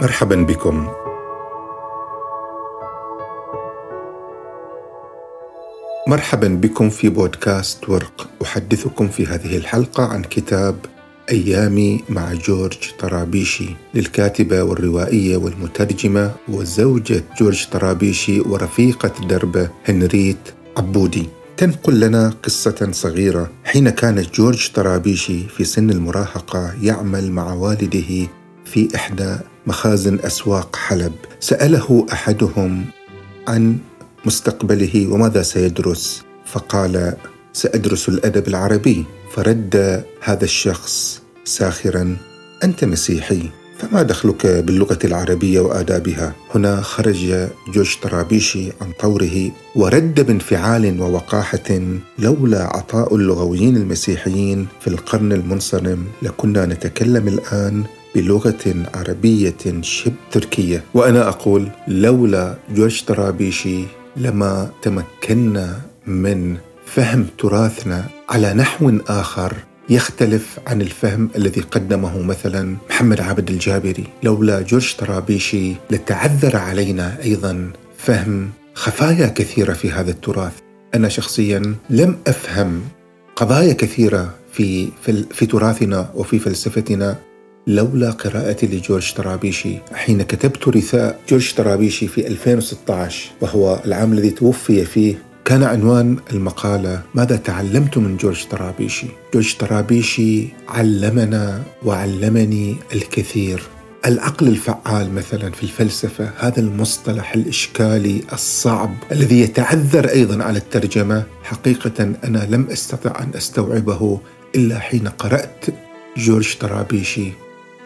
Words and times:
مرحبا 0.00 0.36
بكم. 0.36 0.88
مرحبا 6.08 6.48
بكم 6.48 6.90
في 6.90 7.08
بودكاست 7.08 7.88
ورق. 7.88 8.28
أحدثكم 8.42 9.08
في 9.08 9.26
هذه 9.26 9.56
الحلقة 9.56 10.04
عن 10.04 10.22
كتاب 10.22 10.76
أيامي 11.30 12.04
مع 12.08 12.32
جورج 12.32 12.78
طرابيشي 12.98 13.68
للكاتبة 13.94 14.62
والروائية 14.62 15.36
والمترجمة 15.36 16.32
وزوجة 16.48 17.24
جورج 17.40 17.66
طرابيشي 17.66 18.40
ورفيقة 18.40 19.26
دربه 19.26 19.70
هنريت 19.88 20.54
عبودي. 20.76 21.26
تنقل 21.56 22.00
لنا 22.00 22.34
قصة 22.42 22.88
صغيرة. 22.92 23.50
حين 23.64 23.88
كان 23.90 24.22
جورج 24.34 24.70
طرابيشي 24.74 25.48
في 25.48 25.64
سن 25.64 25.90
المراهقة 25.90 26.74
يعمل 26.82 27.32
مع 27.32 27.52
والده 27.52 28.28
في 28.64 28.88
إحدى 28.94 29.36
مخازن 29.68 30.18
أسواق 30.20 30.76
حلب. 30.76 31.12
سأله 31.40 32.06
أحدهم 32.12 32.84
عن 33.48 33.78
مستقبله 34.24 35.06
وماذا 35.12 35.42
سيدرس. 35.42 36.22
فقال 36.46 37.16
سأدرس 37.52 38.08
الأدب 38.08 38.48
العربي. 38.48 39.04
فرد 39.34 40.04
هذا 40.22 40.44
الشخص 40.44 41.22
ساخرا 41.44 42.16
أنت 42.64 42.84
مسيحي 42.84 43.42
فما 43.78 44.02
دخلك 44.02 44.46
باللغة 44.46 44.98
العربية 45.04 45.60
وآدابها؟ 45.60 46.34
هنا 46.54 46.80
خرج 46.80 47.48
جورج 47.74 47.96
طرابيشي 48.02 48.72
عن 48.80 48.92
طوره 49.00 49.50
ورد 49.76 50.26
بانفعال 50.26 51.00
ووقاحة 51.00 51.80
لولا 52.18 52.62
عطاء 52.62 53.16
اللغويين 53.16 53.76
المسيحيين 53.76 54.66
في 54.80 54.88
القرن 54.88 55.32
المنصرم 55.32 56.04
لكنا 56.22 56.66
نتكلم 56.66 57.28
الآن 57.28 57.84
بلغة 58.18 58.74
عربية 58.94 59.80
شبه 59.80 60.14
تركية. 60.30 60.84
وأنا 60.94 61.28
أقول 61.28 61.68
لولا 61.88 62.54
جورج 62.74 63.02
طرابيشي 63.04 63.84
لما 64.16 64.70
تمكنا 64.82 65.80
من 66.06 66.56
فهم 66.86 67.26
تراثنا 67.38 68.04
على 68.28 68.54
نحو 68.54 68.98
آخر 69.08 69.52
يختلف 69.90 70.58
عن 70.66 70.82
الفهم 70.82 71.30
الذي 71.36 71.60
قدمه 71.60 72.22
مثلا 72.22 72.76
محمد 72.90 73.20
عابد 73.20 73.50
الجابري. 73.50 74.04
لولا 74.22 74.60
جورج 74.60 74.94
طرابيشي 74.96 75.74
لتعذر 75.90 76.56
علينا 76.56 77.22
أيضا 77.22 77.70
فهم 77.98 78.50
خفايا 78.74 79.26
كثيرة 79.26 79.72
في 79.72 79.90
هذا 79.90 80.10
التراث. 80.10 80.52
أنا 80.94 81.08
شخصيا 81.08 81.74
لم 81.90 82.16
أفهم 82.26 82.80
قضايا 83.36 83.72
كثيرة 83.72 84.34
في 84.52 84.88
في, 85.02 85.24
في 85.30 85.46
تراثنا 85.46 86.10
وفي 86.14 86.38
فلسفتنا. 86.38 87.16
لولا 87.68 88.10
قراءتي 88.10 88.66
لجورج 88.66 89.12
طرابيشي 89.12 89.78
حين 89.94 90.22
كتبت 90.22 90.68
رثاء 90.68 91.20
جورج 91.28 91.54
طرابيشي 91.54 92.08
في 92.08 92.26
2016 92.26 93.30
وهو 93.40 93.80
العام 93.84 94.12
الذي 94.12 94.30
توفي 94.30 94.84
فيه 94.84 95.28
كان 95.44 95.62
عنوان 95.62 96.16
المقالة 96.32 97.02
ماذا 97.14 97.36
تعلمت 97.36 97.98
من 97.98 98.16
جورج 98.16 98.44
طرابيشي؟ 98.50 99.06
جورج 99.34 99.56
طرابيشي 99.56 100.48
علمنا 100.68 101.62
وعلمني 101.84 102.76
الكثير. 102.94 103.62
العقل 104.06 104.48
الفعال 104.48 105.14
مثلا 105.14 105.50
في 105.50 105.62
الفلسفة 105.62 106.30
هذا 106.38 106.60
المصطلح 106.60 107.34
الإشكالي 107.34 108.20
الصعب 108.32 108.94
الذي 109.12 109.40
يتعذر 109.40 110.08
أيضا 110.08 110.44
على 110.44 110.58
الترجمة. 110.58 111.22
حقيقة 111.42 112.14
أنا 112.24 112.46
لم 112.50 112.66
أستطع 112.70 113.22
أن 113.22 113.30
أستوعبه 113.36 114.20
إلا 114.54 114.78
حين 114.78 115.08
قرأت 115.08 115.64
جورج 116.16 116.56
طرابيشي 116.60 117.32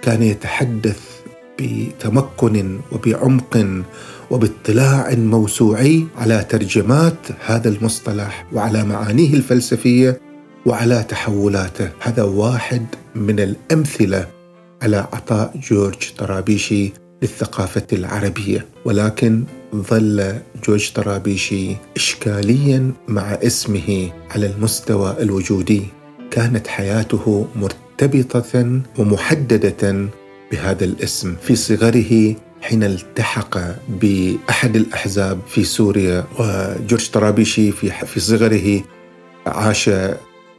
كان 0.03 0.23
يتحدث 0.23 1.01
بتمكن 1.61 2.81
وبعمق 2.93 3.83
وباطلاع 4.31 5.15
موسوعي 5.15 6.07
على 6.19 6.47
ترجمات 6.49 7.19
هذا 7.47 7.69
المصطلح 7.69 8.47
وعلى 8.53 8.85
معانيه 8.85 9.35
الفلسفية 9.35 10.21
وعلى 10.67 11.05
تحولاته. 11.09 11.91
هذا 12.01 12.23
واحد 12.23 12.87
من 13.15 13.41
الأمثلة 13.41 14.27
على 14.83 14.97
عطاء 14.97 15.55
جورج 15.71 16.13
طرابيشي 16.19 16.93
للثقافة 17.23 17.87
العربية. 17.93 18.67
ولكن 18.85 19.45
ظل 19.75 20.35
جورج 20.67 20.93
طرابيشي 20.93 21.77
اشكاليا 21.97 22.93
مع 23.09 23.23
اسمه 23.23 24.11
على 24.31 24.47
المستوى 24.47 25.17
الوجودي. 25.21 25.83
كانت 26.33 26.67
حياته 26.67 27.47
مرتبطة 27.57 28.81
ومحددة 28.99 30.09
بهذا 30.53 30.85
الاسم 30.85 31.37
في 31.43 31.57
صغره 31.57 32.35
حين 32.63 32.83
التحق 32.83 33.59
بأحد 33.89 34.77
الأحزاب 34.77 35.39
في 35.49 35.65
سوريا 35.65 36.25
وجورج 36.39 37.11
طرابيشي 37.11 37.73
في 37.73 37.91
في 37.91 38.21
صغره 38.21 38.83
عاش 39.47 39.91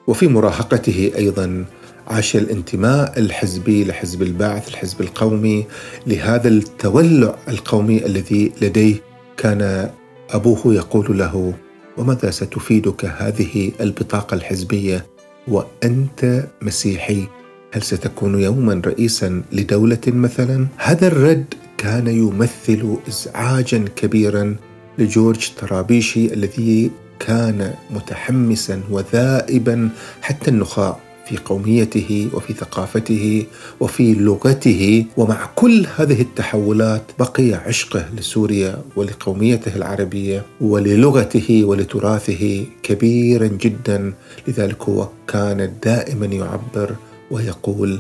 وفي 0.08 0.28
مراهقته 0.28 1.12
أيضا 1.18 1.66
عاش 2.08 2.36
الانتماء 2.36 3.20
الحزبي 3.20 3.84
لحزب 3.84 4.22
البعث 4.22 4.68
الحزب 4.70 5.02
القومي 5.02 5.66
لهذا 6.08 6.48
التولع 6.48 7.36
القومي 7.48 8.06
الذي 8.06 8.52
لديه 8.62 8.96
كان 9.38 9.90
أبوه 10.30 10.74
يقول 10.74 11.18
له 11.18 11.54
وماذا 11.98 12.32
ستفيدك 12.32 13.06
هذه 13.06 13.72
البطاقة 13.82 14.36
الحزبية؟ 14.36 15.13
وأنت 15.48 16.48
مسيحي. 16.62 17.28
هل 17.72 17.82
ستكون 17.84 18.42
يوما 18.42 18.82
رئيسا 18.86 19.42
لدولة 19.52 20.02
مثلا؟ 20.08 20.68
هذا 20.78 21.08
الرد 21.08 21.54
كان 21.78 22.08
يمثل 22.08 22.98
ازعاجا 23.08 23.86
كبيرا 23.96 24.56
لجورج 24.98 25.52
طرابيشي 25.62 26.34
الذي 26.34 26.92
كان 27.20 27.74
متحمسا 27.92 28.82
وذائبا 28.90 29.90
حتى 30.22 30.52
النخاع. 30.52 31.00
في 31.26 31.38
قوميته 31.38 32.30
وفي 32.34 32.54
ثقافته 32.54 33.46
وفي 33.80 34.14
لغته 34.14 35.06
ومع 35.18 35.50
كل 35.56 35.88
هذه 35.96 36.22
التحولات 36.22 37.04
بقي 37.20 37.54
عشقه 37.54 38.06
لسوريا 38.18 38.82
ولقوميته 38.96 39.76
العربية 39.76 40.46
وللغته 40.62 41.64
ولتراثه 41.66 42.66
كبيرا 42.84 43.48
جدا. 43.48 44.14
لذلك 44.48 44.82
هو 44.84 45.08
كان 45.28 45.74
دائما 45.84 46.26
يعبر 46.26 46.96
ويقول 47.32 48.00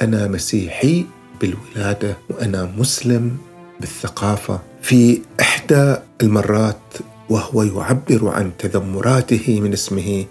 أنا 0.00 0.28
مسيحي 0.28 1.04
بالولادة 1.40 2.16
وأنا 2.30 2.72
مسلم 2.78 3.36
بالثقافة. 3.80 4.60
في 4.82 5.20
إحدى 5.40 5.96
المرات 6.22 6.76
وهو 7.30 7.62
يعبر 7.62 8.28
عن 8.28 8.50
تذمراته 8.58 9.60
من 9.60 9.72
اسمه 9.72 10.24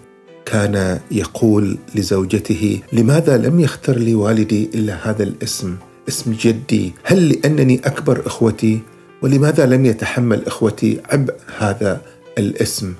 كان 0.50 1.00
يقول 1.10 1.78
لزوجته 1.94 2.80
لماذا 2.92 3.36
لم 3.36 3.60
يختر 3.60 3.96
لي 3.96 4.14
والدي 4.14 4.70
إلا 4.74 5.10
هذا 5.10 5.22
الاسم؟ 5.22 5.76
اسم 6.08 6.32
جدي. 6.40 6.92
هل 7.04 7.28
لأنني 7.28 7.80
أكبر 7.84 8.26
إخوتي؟ 8.26 8.80
ولماذا 9.22 9.66
لم 9.66 9.86
يتحمل 9.86 10.46
إخوتي 10.46 11.00
عبء 11.10 11.34
هذا 11.58 12.00
الاسم؟ 12.38 12.94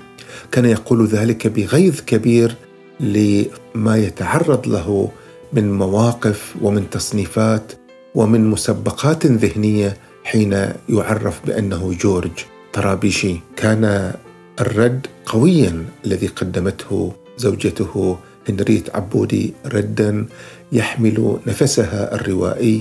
كان 0.51 0.65
يقول 0.65 1.05
ذلك 1.05 1.47
بغيظ 1.47 1.99
كبير 1.99 2.55
لما 2.99 3.97
يتعرض 3.97 4.67
له 4.67 5.11
من 5.53 5.73
مواقف 5.73 6.55
ومن 6.61 6.89
تصنيفات 6.89 7.71
ومن 8.15 8.49
مسبقات 8.49 9.25
ذهنية 9.25 9.97
حين 10.23 10.53
يعرف 10.89 11.45
بأنه 11.45 11.93
جورج 12.01 12.31
طرابيشي 12.73 13.35
كان 13.55 14.13
الرد 14.61 15.07
قويا 15.25 15.85
الذي 16.05 16.27
قدمته 16.27 17.13
زوجته 17.45 18.17
هنريت 18.49 18.95
عبودي 18.95 19.53
ردا 19.65 20.25
يحمل 20.71 21.17
نفسها 21.47 22.15
الروائي 22.15 22.79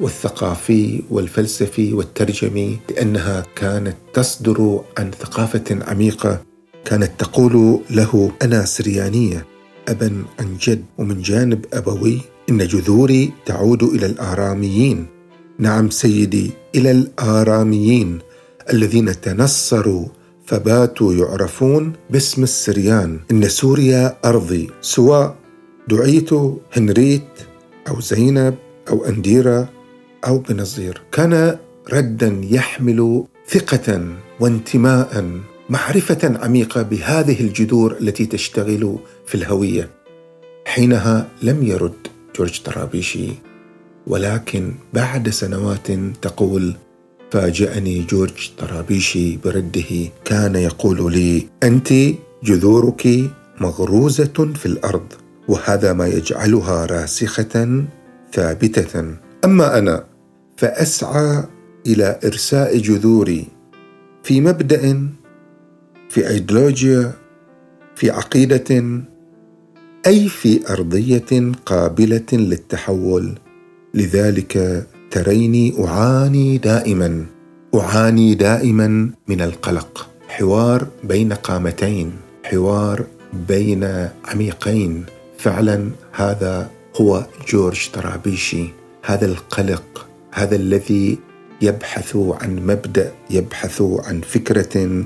والثقافي 0.00 1.02
والفلسفي 1.10 1.92
والترجمي 1.94 2.78
لأنها 2.90 3.36
كانت 3.56 3.96
تصدر 4.14 4.58
عن 4.98 5.10
ثقافة 5.10 5.68
عميقة 5.88 6.42
كانت 6.84 7.10
تقول 7.18 7.80
له 7.90 8.12
أنا 8.42 8.64
سريانية 8.64 9.46
أبا 9.88 10.10
عن 10.38 10.48
جد 10.60 10.84
ومن 10.98 11.22
جانب 11.22 11.60
أبوي 11.72 12.20
إن 12.50 12.66
جذوري 12.66 13.32
تعود 13.46 13.82
إلى 13.82 14.06
الآراميين. 14.06 15.06
نعم 15.58 15.90
سيدي 15.90 16.50
إلى 16.74 16.90
الآراميين 16.90 18.18
الذين 18.72 19.20
تنصروا 19.20 20.06
فباتوا 20.50 21.14
يعرفون 21.14 21.92
باسم 22.10 22.42
السريان 22.42 23.20
إن 23.30 23.48
سوريا 23.48 24.16
أرضي 24.24 24.70
سواء 24.80 25.36
دعيت 25.88 26.30
هنريت 26.72 27.28
أو 27.88 28.00
زينب 28.00 28.54
أو 28.88 29.04
أنديرة 29.04 29.68
أو 30.26 30.38
بنظير. 30.38 31.02
كان 31.12 31.58
ردا 31.92 32.40
يحمل 32.44 33.24
ثقة 33.48 34.16
وانتماء 34.40 35.40
معرفة 35.68 36.38
عميقة 36.42 36.82
بهذه 36.82 37.40
الجذور 37.40 37.96
التي 38.00 38.26
تشتغل 38.26 38.98
في 39.26 39.34
الهوية. 39.34 39.90
حينها 40.66 41.28
لم 41.42 41.62
يرد 41.62 42.06
جورج 42.36 42.60
طرابيشي 42.62 43.28
ولكن 44.06 44.74
بعد 44.94 45.28
سنوات 45.28 45.90
تقول 46.22 46.74
فاجأني 47.30 48.02
جورج 48.02 48.50
طرابيشي 48.58 49.36
برده. 49.36 50.08
كان 50.24 50.54
يقول 50.56 51.12
لي 51.12 51.48
أنت 51.62 51.92
جذورك 52.44 53.30
مغروزة 53.60 54.52
في 54.54 54.66
الأرض 54.66 55.12
وهذا 55.48 55.92
ما 55.92 56.06
يجعلها 56.06 56.86
راسخة 56.86 57.84
ثابتة. 58.32 59.14
أما 59.44 59.78
أنا 59.78 60.04
فأسعى 60.56 61.44
إلى 61.86 62.18
إرساء 62.24 62.78
جذوري 62.78 63.46
في 64.22 64.40
مبدأ 64.40 65.08
في 66.08 66.28
أيديولوجيا 66.28 67.12
في 67.96 68.10
عقيدة 68.10 69.00
أي 70.06 70.28
في 70.28 70.72
أرضية 70.72 71.52
قابلة 71.66 72.26
للتحول. 72.32 73.38
لذلك 73.94 74.86
تريني 75.10 75.84
أعاني 75.84 76.58
دائما 76.58 77.26
أعاني 77.74 78.34
دائما 78.34 79.10
من 79.28 79.40
القلق. 79.40 80.08
حوار 80.28 80.86
بين 81.04 81.32
قامتين 81.32 82.12
حوار 82.44 83.04
بين 83.48 84.08
عميقين. 84.24 85.04
فعلا 85.38 85.90
هذا 86.12 86.70
هو 87.00 87.26
جورج 87.48 87.90
طرابيشي 87.92 88.66
هذا 89.04 89.26
القلق 89.26 90.06
هذا 90.32 90.56
الذي 90.56 91.18
يبحث 91.62 92.16
عن 92.16 92.56
مبدأ 92.66 93.12
يبحث 93.30 93.82
عن 93.82 94.20
فكرة 94.20 95.04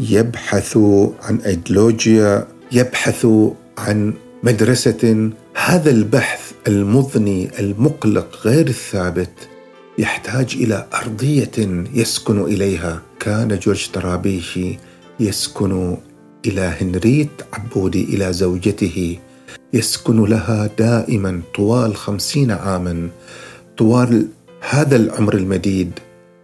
يبحث 0.00 0.78
عن 1.22 1.36
ايديولوجيا 1.46 2.46
يبحث 2.72 3.26
عن 3.78 4.14
مدرسة. 4.42 5.30
هذا 5.54 5.90
البحث 5.90 6.43
المضني 6.68 7.50
المقلق 7.58 8.38
غير 8.44 8.66
الثابت 8.66 9.48
يحتاج 9.98 10.56
إلى 10.60 10.86
أرضية 10.94 11.84
يسكن 11.94 12.42
إليها. 12.42 13.02
كان 13.20 13.58
جورج 13.58 13.90
طرابيشي 13.90 14.78
يسكن 15.20 15.96
إلى 16.46 16.60
هنريت 16.60 17.30
عبودي 17.52 18.04
إلى 18.04 18.32
زوجته. 18.32 19.18
يسكن 19.72 20.24
لها 20.24 20.70
دائما 20.78 21.40
طوال 21.54 21.96
خمسين 21.96 22.50
عاما. 22.50 23.08
طوال 23.76 24.28
هذا 24.70 24.96
العمر 24.96 25.34
المديد 25.34 25.92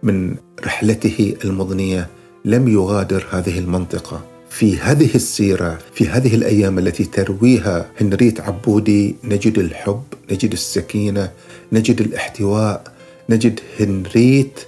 من 0.03 0.35
رحلته 0.65 1.35
المضنية 1.45 2.09
لم 2.45 2.67
يغادر 2.67 3.25
هذه 3.31 3.59
المنطقة. 3.59 4.30
في 4.51 4.77
هذه 4.77 5.15
السيرة 5.15 5.79
في 5.93 6.07
هذه 6.07 6.35
الأيام 6.35 6.79
التي 6.79 7.05
ترويها 7.05 7.91
هنريت 8.01 8.41
عبودي 8.41 9.15
نجد 9.23 9.59
الحب 9.59 10.03
نجد 10.31 10.51
السكينة 10.51 11.31
نجد 11.71 12.01
الاحتواء 12.01 12.83
نجد 13.29 13.59
هنريت 13.79 14.59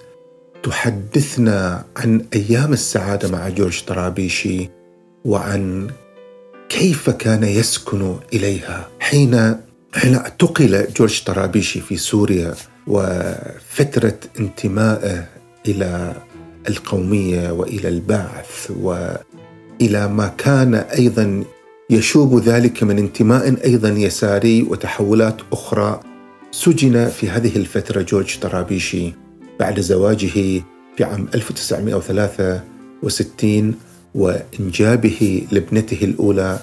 تحدثنا 0.64 1.86
عن 1.98 2.26
أيام 2.34 2.74
السعادة 2.74 3.32
مع 3.32 3.50
جورج 3.50 3.84
طرابيشي 3.84 4.70
وعن 5.26 5.88
كيف 6.70 7.10
كان 7.10 7.44
يسكن 7.44 8.16
إليها. 8.34 8.90
حين 9.00 9.56
حين 9.94 10.16
اعتقل 10.16 10.88
جورج 10.98 11.24
طرابيشي 11.24 11.82
في 11.82 11.98
سوريا 11.98 12.54
وفترة 12.88 14.20
انتمائه 14.40 15.26
إلى 15.68 16.16
القومية 16.70 17.52
وإلى 17.52 17.90
البعث 17.90 18.72
و 18.82 19.16
إلى 19.84 20.08
ما 20.08 20.28
كان 20.38 20.76
أيضا 20.76 21.44
يشوب 21.90 22.40
ذلك 22.40 22.84
من 22.84 22.98
انتماء 22.98 23.66
أيضا 23.66 23.90
يساري 23.90 24.64
وتحولات 24.64 25.38
أخرى 25.52 26.00
سجن 26.52 27.10
في 27.10 27.30
هذه 27.30 27.56
الفترة 27.56 28.02
جورج 28.02 28.40
طرابيشي 28.40 29.14
بعد 29.60 29.80
زواجه 29.80 30.62
في 30.98 31.04
عام 31.04 31.28
1963 31.36 33.76
وإنجابه 34.16 35.48
لابنته 35.52 35.98
الأولى 36.02 36.60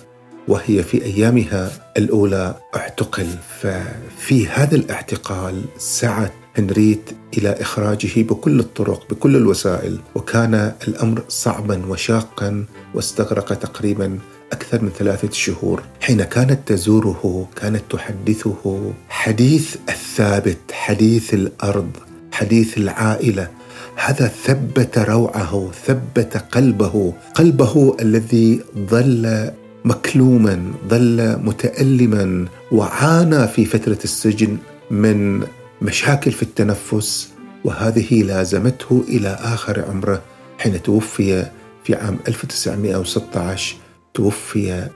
وهي 0.48 0.82
في 0.82 1.04
أيامها 1.04 1.70
الأولى. 1.96 2.54
اعتقل 2.76 3.26
ففي 3.60 4.48
هذا 4.48 4.76
الاعتقال 4.76 5.62
سعت 5.78 6.32
هنريت 6.58 7.10
إلى 7.38 7.56
إخراجه 7.60 8.22
بكل 8.22 8.60
الطرق 8.60 9.06
بكل 9.10 9.36
الوسائل 9.36 9.98
وكان 10.14 10.72
الأمر 10.88 11.22
صعبا 11.28 11.86
وشاقا 11.86 12.64
واستغرق 12.94 13.54
تقريبا 13.54 14.18
أكثر 14.52 14.82
من 14.82 14.90
ثلاثة 14.98 15.32
شهور. 15.32 15.82
حين 16.00 16.22
كانت 16.22 16.58
تزوره 16.66 17.48
كانت 17.56 17.82
تحدثه 17.90 18.92
حديث 19.08 19.76
الثابت 19.88 20.58
حديث 20.72 21.34
الأرض 21.34 21.90
حديث 22.32 22.78
العائلة 22.78 23.48
هذا 23.96 24.26
ثبت 24.44 24.98
روعه 24.98 25.70
ثبت 25.86 26.36
قلبه 26.36 27.14
قلبه 27.34 27.96
الذي 28.00 28.60
ظل 28.78 29.50
مكلوما 29.84 30.72
ظل 30.88 31.38
متالما 31.44 32.46
وعانى 32.72 33.48
في 33.48 33.64
فترة 33.64 33.98
السجن 34.04 34.56
من 34.90 35.42
مشاكل 35.82 36.32
في 36.32 36.42
التنفس 36.42 37.28
وهذه 37.64 38.22
لازمته 38.22 39.04
إلى 39.08 39.28
آخر 39.28 39.84
عمره 39.90 40.22
حين 40.58 40.82
توفي 40.82 41.46
في 41.84 41.94
عام 41.94 42.18
1916 42.28 43.76
توفي 44.14 44.88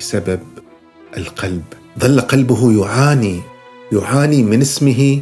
بسبب 0.00 0.40
القلب. 1.16 1.64
ظل 1.98 2.20
قلبه 2.20 2.72
يعاني 2.82 3.40
يعاني 3.92 4.42
من 4.42 4.60
اسمه 4.60 5.20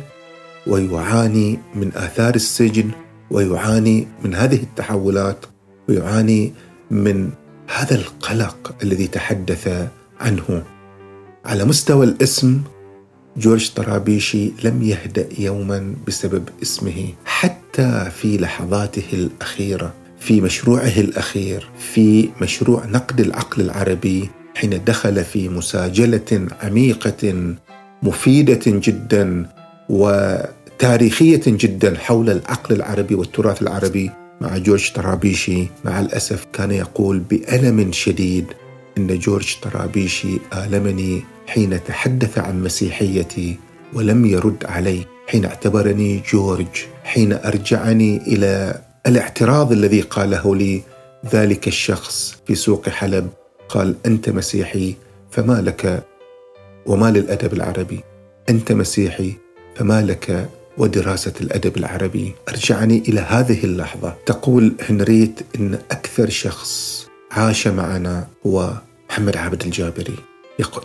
ويعاني 0.67 1.59
من 1.75 1.91
آثار 1.95 2.35
السجن 2.35 2.91
ويعاني 3.31 4.09
من 4.25 4.35
هذه 4.35 4.63
التحولات 4.63 5.47
ويعاني 5.89 6.53
من 6.91 7.31
هذا 7.69 7.95
القلق 7.95 8.75
الذي 8.83 9.07
تحدث 9.07 9.89
عنه. 10.21 10.63
على 11.45 11.65
مستوى 11.65 12.07
الاسم 12.07 12.63
جورج 13.41 13.71
طرابيشي 13.71 14.53
لم 14.65 14.83
يهدأ 14.83 15.29
يوما 15.39 15.95
بسبب 16.07 16.49
اسمه 16.63 17.09
حتى 17.25 18.11
في 18.21 18.39
لحظاته 18.39 19.03
الأخيرة 19.13 19.95
في 20.21 20.41
مشروعه 20.41 20.93
الأخير 20.99 21.69
في 21.79 22.29
مشروع 22.43 22.87
نقد 22.87 23.21
العقل 23.21 23.63
العربي 23.63 24.31
حين 24.55 24.85
دخل 24.85 25.25
في 25.25 25.49
مساجلة 25.49 26.49
عميقة 26.63 27.55
مفيدة 28.03 28.61
جدا 28.67 29.47
وتاريخية 29.89 31.43
جدا 31.47 31.99
حول 31.99 32.31
العقل 32.31 32.75
العربي 32.75 33.15
والتراث 33.15 33.63
العربي 33.63 34.11
مع 34.41 34.59
جورج 34.59 34.93
طرابيشي. 34.93 35.67
مع 35.85 36.01
الأسف 36.01 36.47
كان 36.53 36.71
يقول 36.71 37.19
بألم 37.19 37.93
شديد 37.93 38.47
إن 39.01 39.19
جورج 39.19 39.57
طرابيشي 39.63 40.39
آلمني 40.55 41.25
حين 41.47 41.85
تحدث 41.85 42.39
عن 42.39 42.63
مسيحيتي 42.63 43.57
ولم 43.93 44.27
يرد 44.27 44.65
علي 44.65 45.07
حين 45.27 45.45
اعتبرني 45.45 46.23
جورج 46.33 46.85
حين 47.05 47.33
أرجعني 47.33 48.17
إلى 48.17 48.81
الاعتراض 49.07 49.73
الذي 49.73 50.01
قاله 50.01 50.57
لي 50.57 50.83
ذلك 51.33 51.69
الشخص 51.69 52.37
في 52.47 52.55
سوق 52.55 52.89
حلب. 52.89 53.29
قال 53.69 53.95
أنت 54.07 54.29
مسيحي 54.29 54.95
فما 55.31 55.61
لك؟ 55.61 56.05
وما 56.87 57.11
للأدب 57.11 57.53
العربي؟ 57.53 58.01
أنت 58.49 58.73
مسيحي 58.73 59.33
فما 59.77 60.03
لك 60.03 60.49
ودراسة 60.79 61.33
الأدب 61.41 61.77
العربي؟ 61.77 62.33
أرجعني 62.49 62.99
إلى 63.09 63.21
هذه 63.21 63.65
اللحظة. 63.65 64.15
تقول 64.27 64.75
هنريت 64.89 65.41
إن 65.57 65.79
أكثر 65.91 66.29
شخص 66.29 67.07
عاش 67.33 67.69
معنا 67.69 68.27
هو 68.47 68.73
محمد 69.11 69.37
عابد 69.37 69.63
الجابري. 69.63 70.17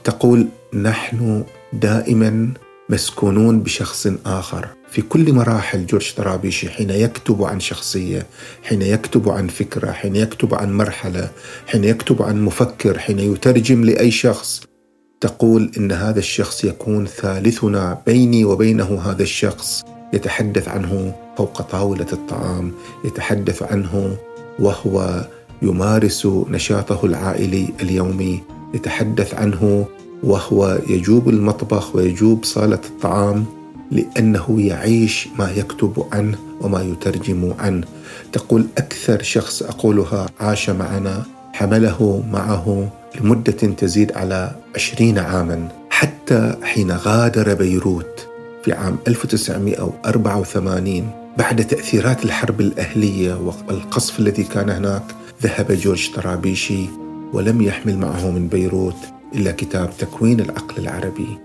تقول 0.04 0.48
نحن 0.74 1.44
دائما 1.74 2.54
مسكونون 2.90 3.60
بشخص 3.60 4.08
آخر. 4.26 4.68
في 4.92 5.02
كل 5.02 5.34
مراحل 5.34 5.86
جورج 5.86 6.14
طرابيشي 6.14 6.70
حين 6.70 6.90
يكتب 6.90 7.44
عن 7.44 7.60
شخصية 7.60 8.26
حين 8.64 8.82
يكتب 8.82 9.30
عن 9.30 9.48
فكرة 9.48 9.92
حين 9.92 10.16
يكتب 10.16 10.54
عن 10.54 10.74
مرحلة 10.74 11.30
حين 11.68 11.84
يكتب 11.84 12.22
عن 12.22 12.42
مفكر 12.42 13.00
حين 13.00 13.20
يترجم 13.20 13.84
لأي 13.84 14.12
شخص 14.12 14.64
تقول 15.22 15.72
إن 15.78 15.92
هذا 15.92 16.20
الشخص 16.20 16.64
يكون 16.64 17.06
ثالثنا 17.06 18.02
بيني 18.06 18.46
وبينه 18.46 19.02
هذا 19.02 19.24
الشخص. 19.24 19.84
يتحدث 20.14 20.68
عنه 20.68 21.16
فوق 21.38 21.62
طاولة 21.62 22.08
الطعام 22.14 22.72
يتحدث 23.06 23.64
عنه 23.64 24.18
وهو 24.60 25.26
يمارس 25.66 26.28
نشاطه 26.50 27.06
العائلي 27.06 27.68
اليومي 27.82 28.42
يتحدث 28.74 29.34
عنه 29.34 29.86
وهو 30.24 30.80
يجوب 30.90 31.30
المطبخ 31.30 31.96
ويجوب 31.96 32.44
صالة 32.44 32.80
الطعام 32.90 33.46
لأنه 33.92 34.62
يعيش 34.62 35.28
ما 35.40 35.52
يكتب 35.52 36.06
عنه 36.12 36.38
وما 36.62 36.82
يترجم 36.82 37.54
عنه. 37.60 37.88
تقول 38.32 38.66
أكثر 38.78 39.22
شخص 39.22 39.64
أقولها 39.64 40.26
عاش 40.40 40.70
معنا 40.70 41.24
حمله 41.54 42.24
معه 42.32 42.90
لمدة 43.22 43.52
تزيد 43.52 44.12
على 44.12 44.56
عشرين 44.76 45.20
عاما. 45.20 45.70
حتى 45.90 46.56
حين 46.64 46.92
غادر 46.92 47.54
بيروت 47.54 48.28
في 48.64 48.74
عام 48.74 48.98
1984 49.08 51.10
بعد 51.38 51.68
تأثيرات 51.68 52.26
الحرب 52.26 52.62
الأهلية 52.62 53.34
والقصف 53.68 54.20
الذي 54.20 54.44
كان 54.44 54.70
هناك 54.70 55.04
ذهب 55.46 55.72
جورج 55.72 56.12
طرابيشي 56.12 56.86
ولم 57.34 57.62
يحمل 57.62 57.98
معه 57.98 58.32
من 58.32 58.48
بيروت 58.48 58.98
إلا 59.36 59.52
كتاب 59.52 59.90
تكوين 59.98 60.40
العقل 60.40 60.82
العربي 60.84 61.38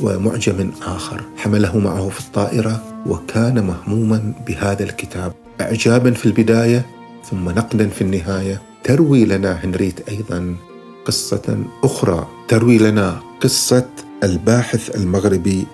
ومعجم 0.00 0.70
آخر 0.82 1.22
حمله 1.36 1.78
معه 1.78 2.08
في 2.08 2.20
الطائرة 2.20 3.04
وكان 3.06 3.64
مهموما 3.64 4.32
بهذا 4.46 4.82
الكتاب. 4.82 5.32
إعجابا 5.60 6.10
في 6.10 6.26
البداية 6.26 6.86
ثم 7.30 7.48
نقدا 7.48 7.88
في 7.88 8.02
النهاية. 8.02 8.62
تروي 8.84 9.24
لنا 9.24 9.52
هنريت 9.64 10.08
أيضا 10.08 10.56
قصة 11.04 11.64
أخرى. 11.84 12.28
تروي 12.48 12.78
لنا 12.78 13.20
قصة 13.40 13.88
الباحث 14.24 14.96
المغربي 14.96 15.66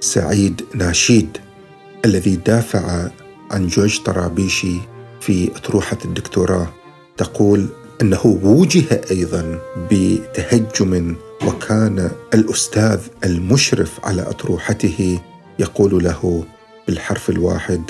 سعيد 0.00 0.62
ناشيد 0.74 1.38
الذي 2.04 2.36
دافع 2.36 3.08
عن 3.50 3.66
جورج 3.66 4.02
طرابيشي 4.02 4.76
في 5.20 5.56
أطروحة 5.56 5.98
الدكتوراه. 6.04 6.81
تقول 7.16 7.66
أنه 8.02 8.26
وجه 8.42 9.00
أيضا 9.10 9.58
بتهجم 9.90 11.16
وكان 11.46 12.10
الأستاذ 12.34 13.00
المشرف 13.24 14.00
على 14.04 14.22
أطروحته 14.22 15.18
يقول 15.58 16.04
له 16.04 16.44
بالحرف 16.86 17.30
الواحد 17.30 17.82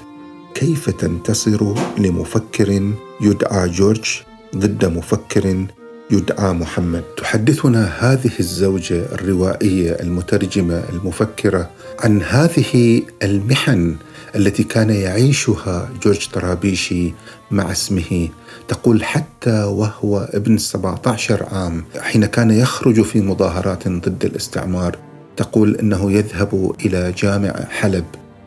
كيف 0.55 0.91
تنتصر 0.91 1.75
لمفكر 1.99 2.93
يدعى 3.21 3.69
جورج 3.69 4.21
ضد 4.57 4.85
مفكر 4.85 5.67
يدعى 6.11 6.53
محمد؟ 6.53 7.03
تحدثنا 7.17 7.85
هذه 7.99 8.31
الزوجة 8.41 9.15
الروائية 9.15 9.91
المترجمة 9.93 10.83
المفكرة 10.93 11.71
عن 11.99 12.23
هذه 12.23 13.03
المحن 13.23 13.97
التي 14.37 14.65
كان 14.65 14.91
يعيشها 14.91 15.89
جورج 16.03 16.29
طرابيشي 16.29 17.13
مع 17.51 17.73
اسمه. 17.73 18.29
تقول 18.69 19.05
حتى 19.05 19.63
وهو 19.63 20.29
ابن 20.35 20.59
17 20.59 21.47
عام 21.53 21.85
حين 22.01 22.27
كان 22.27 22.51
يخرج 22.51 23.03
في 23.03 23.21
مظاهرات 23.21 23.89
ضد 23.89 24.25
الاستعمار 24.25 24.99
تقول 25.37 25.77
إنه 25.77 26.13
يذهب 26.13 26.75
إلى 26.87 27.13
جامع 27.13 27.65
حلب. 27.71 28.05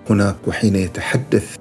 هناك 0.09 0.35
وحين 0.47 0.75
يتحدث 0.75 1.55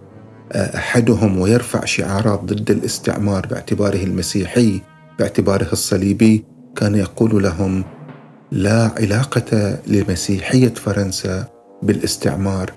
أحدهم 0.52 1.38
ويرفع 1.38 1.84
شعارات 1.84 2.40
ضد 2.44 2.70
الاستعمار 2.70 3.46
باعتباره 3.46 4.02
المسيحي 4.04 4.80
باعتباره 5.18 5.68
الصليبي. 5.72 6.44
كان 6.76 6.94
يقول 6.94 7.42
لهم 7.42 7.84
لا 8.52 8.90
علاقة 8.98 9.78
لمسيحية 9.86 10.74
فرنسا 10.74 11.48
بالاستعمار. 11.82 12.72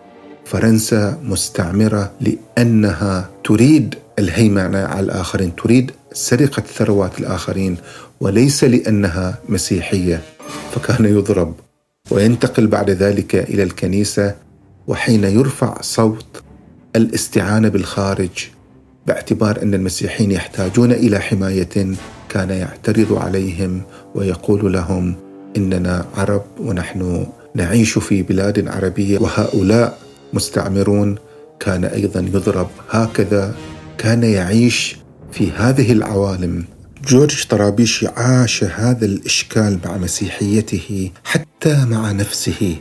فرنسا 0.51 1.20
مستعمرة 1.24 2.12
لأنها 2.22 3.30
تريد 3.44 3.96
الهيمنة 4.20 4.77
على 4.77 5.00
الآخرين 5.00 5.56
تريد 5.56 5.92
سرقة 6.13 6.62
ثروات 6.62 7.20
الآخرين 7.20 7.77
وليس 8.20 8.63
لأنها 8.63 9.38
مسيحية. 9.50 10.22
فكان 10.72 11.06
يضرب 11.06 11.54
وينتقل 12.12 12.68
بعد 12.68 12.89
ذلك 12.89 13.36
إلى 13.36 13.63
الكنيسة 13.63 14.36
وحين 14.88 15.24
يرفع 15.24 15.82
صوت 15.82 16.44
الاستعانة 16.96 17.70
بالخارج 17.70 18.48
باعتبار 19.08 19.62
أن 19.62 19.74
المسيحيين 19.74 20.32
يحتاجون 20.32 20.92
إلى 20.92 21.20
حماية 21.20 21.96
كان 22.30 22.50
يعترض 22.50 23.13
عليهم 23.13 23.82
ويقول 24.16 24.74
لهم 24.74 25.16
إننا 25.58 26.06
عرب 26.18 26.44
ونحن 26.60 27.27
نعيش 27.56 27.98
في 27.98 28.24
بلاد 28.24 28.68
عربية 28.68 29.20
وهؤلاء 29.20 30.07
مستعمرون 30.34 31.15
كان 31.60 31.86
أيضا 31.86 32.19
يضرب. 32.19 32.67
هكذا 32.89 33.55
كان 33.98 34.24
يعيش 34.24 34.98
في 35.31 35.51
هذه 35.51 35.91
العوالم. 35.91 36.65
جورج 37.07 37.46
طرابيشي 37.48 38.07
عاش 38.07 38.63
هذا 38.63 39.05
الإشكال 39.05 39.79
مع 39.86 39.98
مسيحيته 39.98 41.12
حتى 41.24 41.86
مع 41.86 42.12
نفسه. 42.12 42.75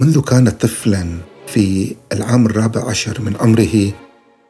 منذ 0.00 0.20
كان 0.20 0.50
طفلا 0.50 1.06
في 1.46 1.94
العام 2.12 2.46
الرابع 2.46 2.88
عشر 2.88 3.20
من 3.20 3.36
عمره 3.40 3.92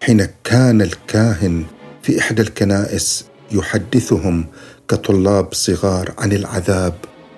حين 0.03 0.27
كان 0.45 0.83
الكاهن 0.83 1.65
في 2.03 2.19
إحدى 2.19 2.43
الكنائس 2.43 3.25
يحدثهم 3.53 4.47
كطلاب 4.89 5.55
صغار 5.55 6.15
عن 6.19 6.33
العذاب 6.33 6.95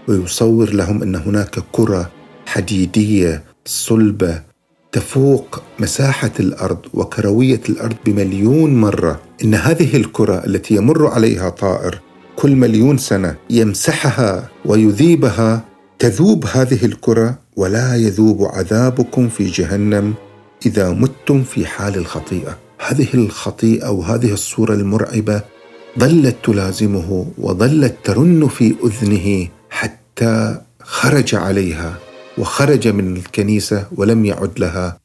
ويصور 0.08 0.70
لهم 0.70 1.02
أن 1.02 1.16
هناك 1.16 1.58
كره 1.72 2.10
حديدية 2.46 3.44
صلبة 3.64 4.42
تفوق 4.92 5.62
مساحة 5.78 6.30
الأرض 6.40 6.78
وكروية 6.94 7.60
الأرض 7.68 7.96
بمليون 8.04 8.80
مرة. 8.80 9.20
إن 9.44 9.54
هذه 9.54 9.96
الكرة 9.96 10.44
التي 10.46 10.74
يمر 10.74 11.06
عليها 11.06 11.48
طائر 11.48 12.00
كل 12.36 12.56
مليون 12.56 12.98
سنة 12.98 13.36
يمسحها 13.50 14.48
ويذيبها 14.64 15.64
تذوب 15.98 16.44
هذه 16.52 16.84
الكرة 16.84 17.38
ولا 17.56 17.96
يذوب 17.96 18.42
عذابكم 18.42 19.28
في 19.28 19.44
جهنم 19.44 20.14
إذا 20.66 20.90
متم 20.90 21.42
في 21.42 21.66
حال 21.66 21.96
الخطيئة. 21.96 22.58
هذه 22.86 23.08
الخطيئة 23.14 23.88
وهذه 23.88 24.32
الصورة 24.32 24.74
المرعبة 24.74 25.42
ظلت 25.98 26.36
تلازمه 26.44 27.26
وظلت 27.38 27.96
ترن 28.04 28.48
في 28.48 28.74
أذنه 28.84 29.48
حتى 29.70 30.60
خرج 30.82 31.34
عليها. 31.34 31.98
وخرج 32.38 32.88
من 32.88 33.16
الكنيسة 33.16 33.86
ولم 33.96 34.24
يعد 34.24 34.58
لها 34.58 35.00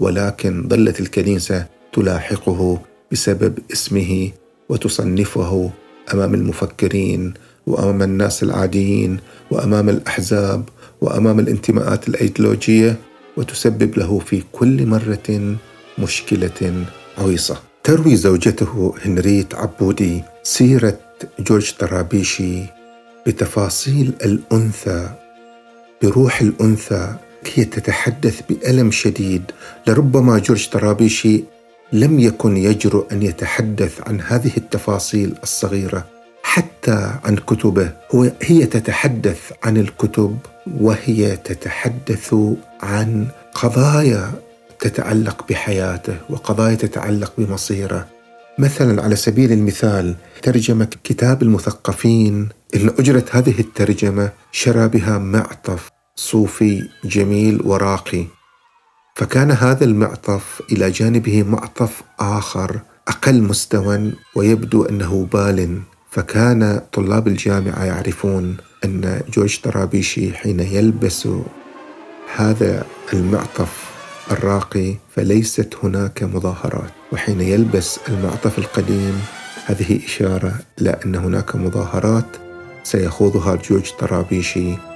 ولكن 0.00 0.68
ظلت 0.68 1.00
الكنيسة 1.00 1.66
تلاحقه 1.92 2.80
بسبب 3.12 3.58
اسمه 3.72 4.30
وتصنفه 4.68 5.70
أمام 6.14 6.34
المفكرين 6.34 7.34
وأمام 7.66 8.02
الناس 8.02 8.42
العاديين 8.42 9.18
وأمام 9.50 9.88
الأحزاب 9.88 10.64
وأمام 11.00 11.38
الانتماءات 11.38 12.08
الأيديولوجية 12.08 12.96
وتسبب 13.36 13.98
له 13.98 14.18
في 14.18 14.42
كل 14.52 14.86
مرة 14.86 15.56
مشكلة 15.98 16.84
عويصة. 17.18 17.56
تروي 17.84 18.16
زوجته 18.16 18.94
هنريت 19.04 19.54
عبودي 19.54 20.22
سيرة 20.42 20.98
جورج 21.38 21.72
طرابيشي 21.78 22.62
بتفاصيل 23.26 24.12
الأنثى 24.24 25.08
بروح 26.04 26.40
الأنثى 26.40 27.14
هي 27.54 27.64
تتحدث 27.64 28.40
بألم 28.48 28.90
شديد 28.90 29.42
لربما 29.86 30.38
جورج 30.38 30.68
طرابيشي 30.68 31.44
لم 31.92 32.20
يكن 32.20 32.56
يجرؤ 32.56 33.12
أن 33.12 33.22
يتحدث 33.22 34.00
عن 34.08 34.20
هذه 34.20 34.50
التفاصيل 34.56 35.34
الصغيرة 35.42 36.04
حتى 36.42 37.10
عن 37.24 37.36
كتبه. 37.36 37.92
هو 38.14 38.30
هي 38.42 38.66
تتحدث 38.66 39.52
عن 39.62 39.76
الكتب 39.76 40.38
وهي 40.80 41.36
تتحدث 41.36 42.34
عن 42.82 43.26
قضايا 43.54 44.32
تتعلق 44.80 45.44
بحياته 45.48 46.16
وقضايا 46.30 46.74
تتعلق 46.74 47.32
بمصيره. 47.38 48.06
مثلا 48.58 49.02
على 49.02 49.16
سبيل 49.16 49.52
المثال 49.52 50.14
ترجمة 50.42 50.88
كتاب 51.04 51.42
المثقفين 51.42 52.48
إن 52.74 52.90
أجرت 52.98 53.36
هذه 53.36 53.60
الترجمة 53.60 54.30
شرى 54.52 54.88
بها 54.88 55.18
معطف 55.18 55.93
صوفي 56.16 56.88
جميل 57.04 57.60
وراقي. 57.64 58.24
فكان 59.16 59.50
هذا 59.50 59.84
المعطف 59.84 60.62
إلى 60.72 60.90
جانبه 60.90 61.42
معطف 61.42 62.02
آخر 62.20 62.80
أقل 63.08 63.42
مستوى 63.42 64.12
ويبدو 64.36 64.84
أنه 64.84 65.28
بال. 65.32 65.80
فكان 66.10 66.80
طلاب 66.92 67.28
الجامعة 67.28 67.84
يعرفون 67.84 68.56
أن 68.84 69.22
جورج 69.32 69.60
طرابيشي 69.60 70.32
حين 70.32 70.60
يلبس 70.60 71.28
هذا 72.36 72.86
المعطف 73.12 73.84
الراقي 74.30 74.94
فليست 75.16 75.74
هناك 75.82 76.22
مظاهرات. 76.22 76.90
وحين 77.12 77.40
يلبس 77.40 78.00
المعطف 78.08 78.58
القديم 78.58 79.22
هذه 79.66 80.00
إشارة 80.06 80.54
إلى 80.80 80.90
أن 81.06 81.14
هناك 81.14 81.56
مظاهرات 81.56 82.26
سيخوضها 82.82 83.56
جورج 83.56 83.90
طرابيشي 83.98 84.93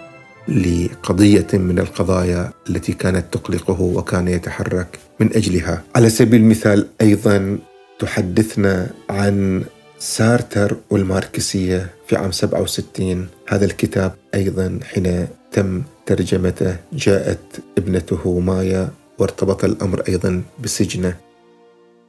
لقضية 0.48 1.46
من 1.52 1.78
القضايا 1.78 2.52
التي 2.70 2.92
كانت 2.92 3.24
تقلقه 3.32 3.80
وكان 3.80 4.28
يتحرك 4.28 4.98
من 5.20 5.36
أجلها. 5.36 5.82
على 5.96 6.10
سبيل 6.10 6.40
المثال 6.40 6.86
أيضا 7.00 7.58
تحدثنا 7.98 8.90
عن 9.10 9.64
سارتر 9.98 10.76
والماركسية 10.90 11.90
في 12.06 12.16
عام 12.16 12.32
67 12.32 13.26
هذا 13.48 13.64
الكتاب 13.64 14.14
أيضا 14.34 14.78
حين 14.92 15.26
تم 15.52 15.82
ترجمته 16.06 16.76
جاءت 16.92 17.60
ابنته 17.78 18.40
مايا 18.40 18.90
وارتبط 19.18 19.64
الأمر 19.64 20.02
أيضا 20.08 20.42
بسجنه. 20.62 21.16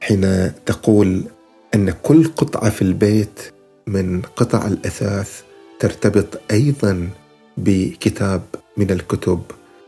حين 0.00 0.52
تقول 0.66 1.24
أن 1.74 1.90
كل 1.90 2.24
قطعة 2.24 2.70
في 2.70 2.82
البيت 2.82 3.40
من 3.86 4.22
قطع 4.22 4.66
الأثاث 4.66 5.42
ترتبط 5.80 6.40
أيضا 6.50 7.08
بكتاب 7.64 8.42
من 8.76 8.90
الكتب 8.90 9.42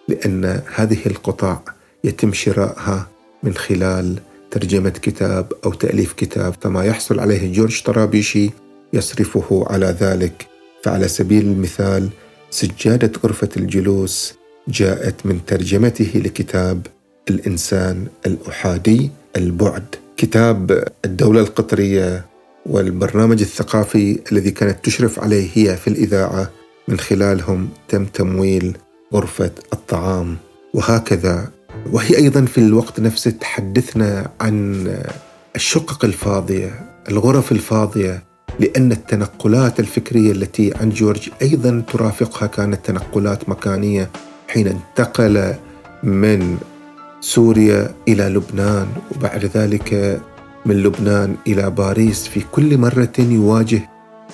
لأن 0.09 0.63
هذه 0.75 1.07
القطع 1.07 1.61
يتم 2.05 2.33
شرائها 2.33 3.09
من 3.43 3.55
خلال 3.55 4.19
ترجمة 4.51 4.91
كتاب 4.91 5.53
أو 5.65 5.73
تأليف 5.73 6.13
كتاب. 6.13 6.55
فما 6.61 6.85
يحصل 6.85 7.21
عليه 7.21 7.53
جورج 7.53 7.83
طرابيشي 7.83 8.51
يصرفه 8.93 9.65
على 9.71 9.97
ذلك. 10.01 10.47
فعلى 10.85 11.09
سبيل 11.09 11.45
المثال 11.45 12.09
سجادة 12.51 13.13
غرفة 13.25 13.49
الجلوس 13.57 14.35
جاءت 14.69 15.27
من 15.27 15.41
ترجمته 15.47 16.11
لكتاب 16.15 16.87
الإنسان 17.31 18.07
الأحادي 18.27 19.11
البعد. 19.37 19.85
كتاب 20.17 20.89
الدولة 21.05 21.41
القطرية 21.41 22.27
والبرنامج 22.67 23.41
الثقافي 23.41 24.19
الذي 24.33 24.51
كانت 24.51 24.85
تشرف 24.85 25.19
عليه 25.21 25.49
هي 25.55 25.77
في 25.77 25.89
الإذاعة 25.89 26.51
من 26.89 26.99
خلالهم 26.99 27.69
تم 27.89 28.05
تمويل 28.05 28.77
غرفة 29.15 29.51
الطعام. 29.73 30.37
وهكذا. 30.75 31.49
وهي 31.93 32.17
أيضا 32.17 32.45
في 32.45 32.59
الوقت 32.59 33.01
نفسه 33.01 33.31
تحدثنا 33.31 34.31
عن 34.41 34.87
الشقق 35.57 36.05
الفاضية 36.05 36.81
الغرف 37.09 37.53
الفاضية 37.53 38.23
لأن 38.61 38.93
التنقلات 38.93 39.81
الفكرية 39.81 40.33
التي 40.33 40.75
عن 40.81 40.91
جورج 40.91 41.31
أيضا 41.43 41.83
ترافقها 41.93 42.47
كانت 42.47 42.87
تنقلات 42.87 43.49
مكانية 43.49 44.11
حين 44.49 44.69
انتقل 44.69 45.55
من 46.03 46.59
سوريا 47.21 47.95
إلى 48.09 48.29
لبنان 48.29 48.87
وبعد 49.17 49.45
ذلك 49.45 50.21
من 50.67 50.83
لبنان 50.83 51.37
إلى 51.47 51.71
باريس 51.71 52.27
في 52.29 52.41
كل 52.53 52.79
مرة 52.79 53.13
يواجه 53.19 53.89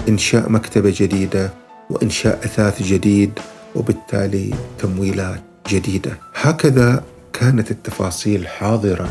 إنشاء 0.08 0.50
مكتبة 0.50 0.94
جديدة. 0.96 1.50
وإنشاء 1.90 2.38
أثاث 2.44 2.82
جديد 2.82 3.38
وبالتالي 3.74 4.54
تمويلات 4.78 5.42
جديدة. 5.68 6.18
هكذا 6.34 7.04
كانت 7.32 7.70
التفاصيل 7.70 8.48
حاضرة 8.48 9.08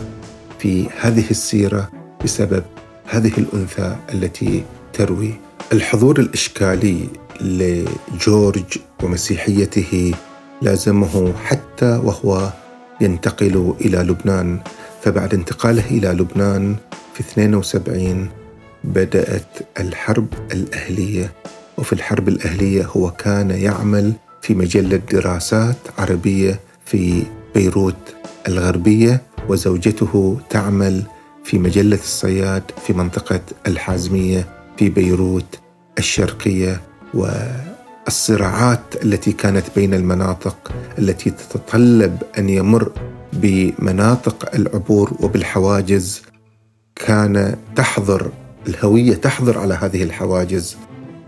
في 0.60 0.88
هذه 1.00 1.30
السيرة 1.32 1.92
بسبب 2.24 2.64
هذه 3.06 3.32
الأنثى 3.38 3.96
التي 4.14 4.64
تروي. 4.94 5.34
الحضور 5.74 6.20
الإشكالي 6.20 7.08
لجورج 7.42 8.78
ومسيحيته 9.04 10.14
لازمه 10.62 11.34
حتى 11.46 12.02
وهو 12.04 12.50
ينتقل 13.02 13.74
إلى 13.82 13.98
لبنان. 13.98 14.60
فبعد 15.02 15.34
انتقاله 15.34 15.86
إلى 15.92 16.08
لبنان 16.08 16.76
في 17.14 17.20
72 17.20 18.30
بدأت 18.84 19.48
الحرب 19.80 20.28
الأهلية 20.52 21.32
وفي 21.78 21.94
الحرب 21.94 22.28
الأهلية 22.28 22.86
هو 22.86 23.12
كان 23.12 23.50
يعمل 23.52 24.14
في 24.42 24.56
مجلة 24.56 24.98
دراسات 24.98 25.76
عربية 25.98 26.60
في 26.86 27.24
بيروت 27.56 28.16
الغربية 28.48 29.22
وزوجته 29.50 30.40
تعمل 30.50 31.04
في 31.44 31.60
مجلة 31.60 31.98
الصياد 31.98 32.64
في 32.86 32.94
منطقة 32.94 33.42
الحازمية 33.68 34.48
في 34.78 34.90
بيروت 34.90 35.60
الشرقية. 35.98 36.82
والصراعات 37.14 39.04
التي 39.04 39.32
كانت 39.32 39.66
بين 39.76 39.94
المناطق 39.94 40.72
التي 41.00 41.30
تتطلب 41.30 42.18
أن 42.38 42.50
يمر 42.50 42.92
بمناطق 43.34 44.56
العبور 44.56 45.14
وبالحواجز 45.20 46.22
كان 46.96 47.56
تحظر 47.76 48.32
الهوية 48.68 49.16
تحظر 49.16 49.58
على 49.58 49.74
هذه 49.74 50.04
الحواجز. 50.04 50.78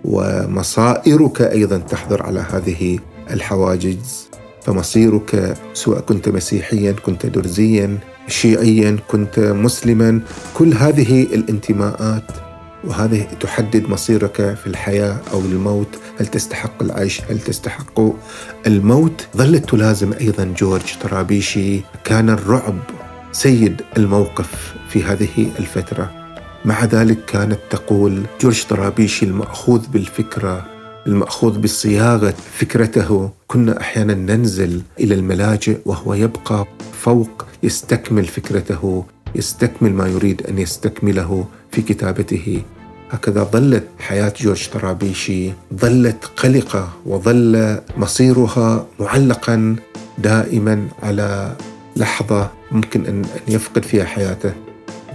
ومصائرك 0.06 1.42
أيضا 1.42 1.78
تحضر 1.78 2.24
على 2.24 2.46
هذه 2.52 3.00
الحواجز 3.32 4.30
فمصيرك 4.62 5.58
سواء 5.74 6.00
كنت 6.00 6.30
مسيحيا 6.30 6.92
كنت 6.92 7.26
درزيا 7.26 7.98
شيعيا 8.28 8.98
كنت 9.08 9.40
مسلما 9.40 10.22
كل 10.54 10.74
هذه 10.74 11.22
الانتماءات 11.24 12.32
وهذه 12.84 13.28
تحدد 13.40 13.90
مصيرك 13.90 14.36
في 14.36 14.68
الحياة 14.68 15.18
أو 15.34 15.40
الموت، 15.40 15.88
هل 16.20 16.28
تستحق 16.28 16.84
العيش؟ 16.84 17.22
هل 17.30 17.40
تستحق 17.40 18.00
الموت؟ 18.68 19.28
ظلت 19.38 19.70
تلازم 19.70 20.14
أيضا 20.14 20.54
جورج 20.58 20.98
طرابيشي، 21.02 21.82
كان 22.04 22.30
الرعب 22.30 22.76
سيد 23.32 23.82
الموقف 23.98 24.74
في 24.90 25.04
هذه 25.04 25.52
الفترة. 25.60 26.19
مع 26.66 26.86
ذلك 26.86 27.26
كانت 27.26 27.60
تقول 27.70 28.22
جورج 28.42 28.64
طرابيشي 28.64 29.26
المأخوذ 29.26 29.88
بالفكرة 29.88 30.66
المأخوذ 31.08 31.60
بصياغة 31.60 32.34
فكرته 32.54 33.30
كنا 33.48 33.82
أحيانا 33.82 34.14
ننزل 34.14 34.82
إلى 35.00 35.16
الملاجئ 35.16 35.78
وهو 35.86 36.14
يبقى 36.14 36.66
فوق 37.02 37.46
يستكمل 37.64 38.26
فكرته 38.26 39.06
يستكمل 39.36 39.94
ما 39.94 40.08
يريد 40.08 40.48
أن 40.48 40.58
يستكمله 40.60 41.46
في 41.72 41.82
كتابته. 41.82 42.62
هكذا 43.12 43.44
ظلت 43.44 43.84
حياة 44.00 44.34
جورج 44.40 44.70
طرابيشي 44.70 45.54
ظلت 45.76 46.26
قلقة 46.38 46.90
وظل 47.06 47.78
مصيرها 47.98 48.88
معلقا 49.00 49.76
دائما 50.18 50.88
على 51.04 51.56
لحظة 51.96 52.52
ممكن 52.72 53.06
أن 53.06 53.22
يفقد 53.48 53.84
فيها 53.84 54.06
حياته. 54.06 54.54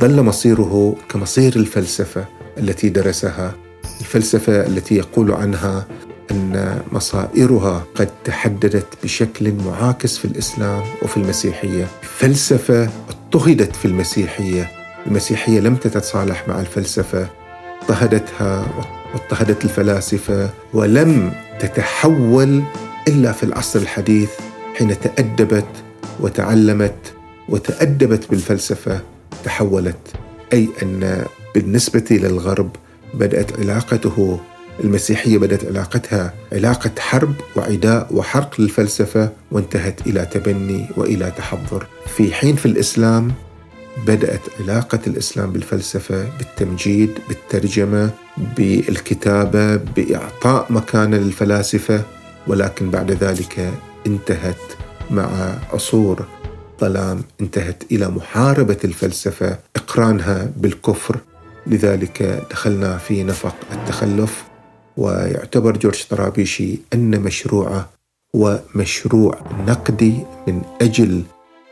ظل 0.00 0.22
مصيره 0.22 0.96
كمصير 1.08 1.56
الفلسفة 1.56 2.24
التي 2.58 2.88
درسها 2.88 3.54
الفلسفة 4.00 4.66
التي 4.66 4.94
يقول 4.94 5.32
عنها 5.32 5.86
أن 6.30 6.80
مصائرها 6.92 7.84
قد 7.94 8.08
تحددت 8.24 8.86
بشكل 9.02 9.52
معاكس 9.52 10.18
في 10.18 10.24
الإسلام 10.24 10.82
وفي 11.02 11.16
المسيحية. 11.16 11.86
فلسفه 12.02 12.88
اضطهدت 13.08 13.76
في 13.76 13.84
المسيحية 13.84 14.70
المسيحية 15.06 15.60
لم 15.60 15.76
تتصالح 15.76 16.48
مع 16.48 16.60
الفلسفة 16.60 17.28
اضطهدتها 17.82 18.66
واضطهدت 19.14 19.64
الفلاسفة 19.64 20.50
ولم 20.72 21.32
تتحول 21.60 22.62
إلا 23.08 23.32
في 23.32 23.42
العصر 23.42 23.78
الحديث 23.78 24.30
حين 24.74 25.00
تأدبت 25.00 25.66
وتعلمت 26.20 27.14
وتأدبت 27.48 28.30
بالفلسفة. 28.30 29.00
تحولت 29.44 30.12
أي 30.52 30.68
أن 30.82 31.24
بالنسبة 31.54 32.04
للغرب 32.10 32.70
بدأت 33.14 33.60
علاقته 33.60 34.40
المسيحية 34.84 35.38
بدأت 35.38 35.64
علاقتها 35.64 36.34
علاقة 36.52 36.90
حرب 36.98 37.34
وعداء 37.56 38.08
وحرق 38.10 38.60
للفلسفة 38.60 39.30
وانتهت 39.50 40.06
إلى 40.06 40.26
تبني 40.26 40.86
وإلى 40.96 41.32
تحضر. 41.36 41.86
في 42.16 42.32
حين 42.34 42.56
في 42.56 42.66
الإسلام 42.66 43.32
بدأت 44.06 44.40
علاقة 44.60 44.98
الإسلام 45.06 45.52
بالفلسفة 45.52 46.28
بالتمجيد 46.38 47.10
بالترجمة 47.28 48.10
بالكتابة 48.56 49.76
بإعطاء 49.76 50.66
مكانه 50.70 51.16
للفلاسفة 51.16 52.02
ولكن 52.46 52.90
بعد 52.90 53.12
ذلك 53.12 53.72
انتهت 54.06 54.56
مع 55.10 55.54
عصور 55.72 56.26
الظلام 56.82 57.20
انتهت 57.40 57.82
إلى 57.92 58.08
محاربة 58.08 58.76
الفلسفة 58.84 59.58
إقرانها 59.76 60.48
بالكفر. 60.56 61.16
لذلك 61.66 62.22
دخلنا 62.50 62.98
في 62.98 63.22
نفق 63.22 63.54
التخلف 63.72 64.44
ويعتبر 64.96 65.76
جورج 65.76 66.04
طرابيشي 66.10 66.78
أن 66.94 67.20
مشروعه 67.20 67.88
هو 68.36 68.60
مشروع 68.74 69.38
نقدي 69.66 70.14
من 70.48 70.62
أجل 70.82 71.22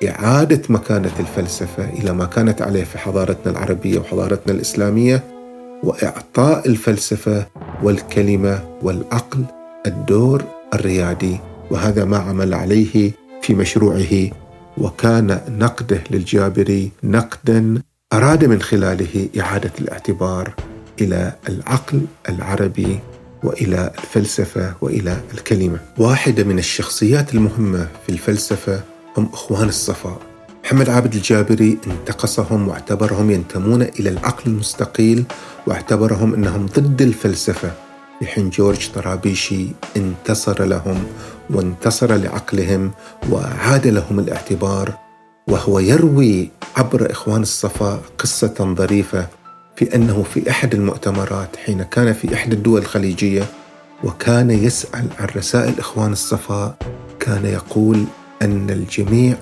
إعادة 0.08 0.62
مكانة 0.68 1.12
الفلسفة 1.20 1.84
إلى 1.90 2.12
ما 2.12 2.24
كانت 2.24 2.62
عليه 2.62 2.84
في 2.84 2.98
حضارتنا 2.98 3.52
العربية 3.52 3.98
وحضارتنا 3.98 4.52
الإسلامية 4.52 5.22
وإعطاء 5.82 6.68
الفلسفة 6.68 7.46
والكلمة 7.82 8.78
والعقل 8.82 9.44
الدور 9.86 10.44
الريادي. 10.74 11.38
وهذا 11.70 12.04
ما 12.04 12.16
عمل 12.16 12.54
عليه 12.54 13.12
في 13.42 13.54
مشروعه 13.54 14.30
وكان 14.78 15.40
نقده 15.48 16.00
للجابري 16.10 16.90
نقدا 17.04 17.82
أراد 18.12 18.44
من 18.44 18.62
خلاله 18.62 19.28
إعادة 19.40 19.72
الاعتبار 19.80 20.54
إلى 21.00 21.32
العقل 21.48 22.00
العربي 22.28 22.98
وإلى 23.42 23.90
الفلسفة 23.98 24.74
وإلى 24.80 25.20
الكلمة. 25.34 25.78
واحدة 25.98 26.44
من 26.44 26.58
الشخصيات 26.58 27.34
المهمة 27.34 27.88
في 28.06 28.12
الفلسفة 28.12 28.80
هم 29.16 29.28
إخوان 29.32 29.68
الصفاء. 29.68 30.18
محمد 30.64 30.88
عابد 30.88 31.14
الجابري 31.14 31.78
انتقصهم 31.86 32.68
واعتبرهم 32.68 33.30
ينتمون 33.30 33.82
إلى 33.82 34.08
العقل 34.08 34.50
المستقيل 34.50 35.24
واعتبرهم 35.66 36.34
أنهم 36.34 36.66
ضد 36.66 37.02
الفلسفة 37.02 37.72
في 38.20 38.26
حين 38.26 38.50
جورج 38.50 38.88
طرابيشي 38.94 39.66
انتصر 39.96 40.64
لهم 40.64 41.04
وانتصر 41.50 42.14
لعقلهم 42.14 42.90
وعاد 43.30 43.86
لهم 43.86 44.18
الاعتبار 44.18 44.92
وهو 45.48 45.78
يروي 45.78 46.50
عبر 46.76 47.10
إخوان 47.10 47.42
الصفا 47.42 48.00
قصة 48.18 48.74
ظريفة 48.78 49.26
في 49.76 49.94
أنه 49.94 50.22
في 50.22 50.50
أحد 50.50 50.74
المؤتمرات 50.74 51.56
حين 51.56 51.82
كان 51.82 52.12
في 52.12 52.34
إحدى 52.34 52.56
الدول 52.56 52.80
الخليجية 52.80 53.46
وكان 54.04 54.50
يسأل 54.50 55.06
عن 55.18 55.26
رسائل 55.36 55.78
إخوان 55.78 56.12
الصفا 56.12 56.74
كان 57.20 57.46
يقول 57.46 58.04
أن 58.42 58.70
الجميع 58.70 59.36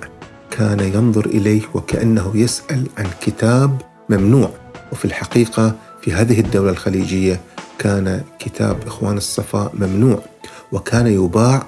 كان 0.51 0.81
ينظر 0.81 1.27
إليه 1.27 1.63
وكأنه 1.75 2.33
يسأل 2.35 2.87
عن 2.99 3.07
كتاب 3.21 3.83
ممنوع. 4.09 4.51
وفي 4.93 5.05
الحقيقة 5.05 5.75
في 6.03 6.13
هذه 6.13 6.41
الدولة 6.41 6.71
الخليجية 6.71 7.41
كان 7.79 8.23
كتاب 8.39 8.77
إخوان 8.87 9.17
الصفاء 9.17 9.73
ممنوع 9.75 10.19
وكان 10.73 11.07
يباع 11.07 11.67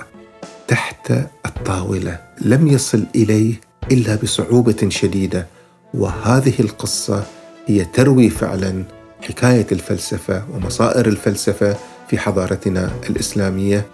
تحت 0.68 1.12
الطاولة. 1.46 2.18
لم 2.40 2.68
يصل 2.68 3.04
إليه 3.14 3.60
إلا 3.92 4.14
بصعوبة 4.16 4.88
شديدة 4.88 5.46
وهذه 5.94 6.54
القصة 6.60 7.24
هي 7.66 7.84
تروي 7.84 8.30
فعلا 8.30 8.84
حكاية 9.22 9.66
الفلسفة 9.72 10.44
ومصائر 10.54 11.06
الفلسفة 11.06 11.76
في 12.08 12.18
حضارتنا 12.18 12.90
الإسلامية. 13.10 13.86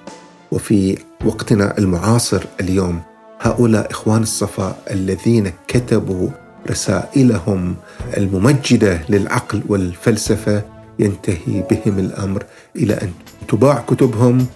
وفي 0.53 0.99
وقتنا 1.25 1.79
المعاصر 1.79 2.45
اليوم 2.61 3.03
هؤلاء 3.41 3.91
إخوان 3.91 4.23
الصفاء 4.23 4.83
الذين 4.91 5.53
كتبوا 5.69 6.29
رسائلهم 6.71 7.77
الممجدة 8.17 9.01
للعقل 9.09 9.63
والفلسفة 9.69 10.63
ينتهي 10.99 11.65
بهم 11.71 11.99
الأمر 11.99 12.45
إلى 12.77 12.95
أن 12.95 13.13
تباع 13.49 13.85
كتبهم 13.89 14.47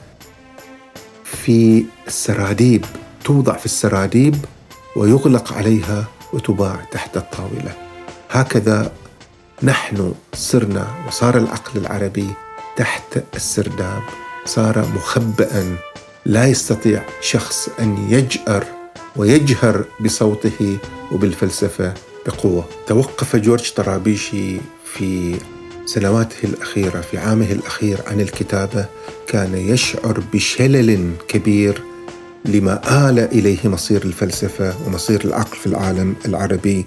في 1.45 1.85
السراديب 2.07 2.85
توضع 3.25 3.57
في 3.57 3.67
السراديب 3.67 4.37
ويغلق 4.97 5.53
عليها 5.53 6.05
وتباع 6.33 6.77
تحت 6.93 7.17
الطاولة. 7.17 7.75
هكذا 8.31 8.93
نحن 9.63 10.15
صرنا 10.35 10.87
وصار 11.07 11.37
العقل 11.37 11.81
العربي 11.81 12.29
تحت 12.77 13.19
السرداب. 13.35 14.03
صار 14.45 14.87
مخبئا. 14.95 15.77
لا 16.27 16.47
يستطيع 16.47 17.03
شخص 17.21 17.69
أن 17.81 18.07
يجأر 18.11 18.65
ويجهر 19.17 19.85
بصوته 20.01 20.79
وبالفلسفة 21.13 21.95
بقوة. 22.27 22.65
توقف 22.87 23.37
جورج 23.37 23.73
طرابيشي 23.73 24.61
في 24.85 25.39
سنواته 25.87 26.37
الأخيرة 26.45 27.01
في 27.01 27.19
عامه 27.19 27.53
الأخير 27.53 28.01
عن 28.07 28.21
الكتابة 28.21 28.87
كان 29.29 29.55
يشعر 29.55 30.23
بشلل 30.33 31.11
كبير 31.29 31.83
لما 32.45 33.09
آل 33.11 33.19
إليه 33.19 33.59
مصير 33.69 34.05
الفلسفة 34.05 34.75
ومصير 34.87 35.25
العقل 35.25 35.57
في 35.57 35.67
العالم 35.67 36.15
العربي. 36.27 36.87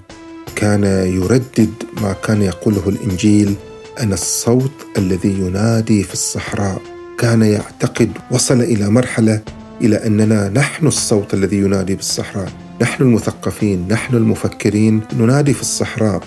كان 0.56 0.84
يردد 0.84 1.72
ما 2.02 2.12
كان 2.12 2.42
يقوله 2.42 2.88
الإنجيل 2.88 3.54
أنا 4.00 4.14
الصوت 4.14 4.72
الذي 4.98 5.28
ينادي 5.28 6.02
في 6.02 6.12
الصحراء 6.12 6.82
كان 7.18 7.42
يعتقد 7.42 8.10
وصل 8.30 8.60
إلى 8.60 8.88
مرحلة 8.90 9.40
إلى 9.80 9.96
أننا 10.06 10.48
نحن 10.48 10.86
الصوت 10.86 11.34
الذي 11.34 11.56
ينادي 11.56 11.94
بالصحراء 11.94 12.52
نحن 12.82 13.02
المثقفين 13.02 13.88
نحن 13.88 14.16
المفكرين 14.16 15.00
ننادي 15.18 15.54
في 15.54 15.60
الصحراء. 15.60 16.22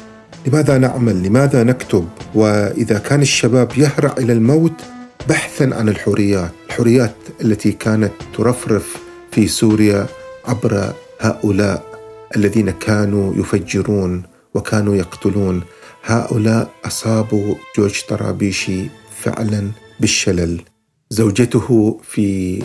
لماذا 0.47 0.78
نعمل؟ 0.78 1.23
لماذا 1.23 1.63
نكتب؟ 1.63 2.08
وإذا 2.36 2.99
كان 2.99 3.21
الشباب 3.21 3.71
يهرع 3.78 4.15
إلى 4.17 4.34
الموت 4.34 4.82
بحثا 5.30 5.63
عن 5.63 5.89
الحريات 5.89 6.52
الحريات 6.80 7.15
التي 7.41 7.71
كانت 7.71 8.12
ترفرف 8.38 8.97
في 9.32 9.47
سوريا 9.47 10.08
عبر 10.45 10.93
هؤلاء 11.19 11.86
الذين 12.36 12.69
كانوا 12.69 13.34
يفجرون 13.36 14.23
وكانوا 14.54 14.95
يقتلون. 14.95 15.62
هؤلاء 16.06 16.69
أصابوا 16.86 17.56
جورج 17.78 18.02
طرابيشي 18.10 18.86
فعلا 19.21 19.71
بالشلل. 19.99 20.62
زوجته 21.10 21.99
في 22.04 22.60